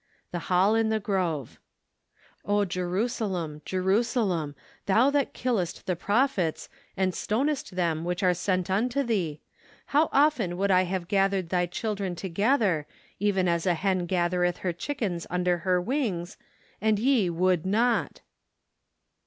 The 0.31 0.39
Hall 0.49 0.73
in 0.73 0.89
the 0.89 0.99
Grove." 0.99 1.59
O, 2.45 2.65
Jerusalem, 2.65 3.61
Jerusalem, 3.65 4.55
thou 4.87 5.11
that 5.11 5.35
killest 5.35 5.85
the 5.85 5.95
prophets, 5.95 6.69
and 6.97 7.13
stonest 7.13 7.75
them 7.75 8.03
which 8.03 8.23
are 8.23 8.33
sent 8.33 8.71
unto 8.71 9.03
thee, 9.03 9.41
how 9.93 10.09
often 10.11 10.57
would 10.57 10.71
I 10.71 10.85
have 10.85 11.05
(lathered 11.11 11.49
thy 11.49 11.67
children 11.67 12.15
to¬ 12.15 12.33
gether, 12.33 12.87
even 13.19 13.47
as 13.47 13.67
a 13.67 13.75
hen 13.75 14.07
gathereth 14.07 14.57
her 14.65 14.73
chickens 14.73 15.27
under 15.29 15.59
her 15.59 15.79
icings, 15.79 16.35
and 16.81 16.97
ye 16.97 17.29
would 17.29 17.63
not 17.63 18.21